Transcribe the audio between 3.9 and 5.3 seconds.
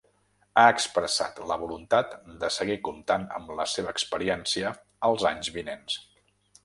experiència els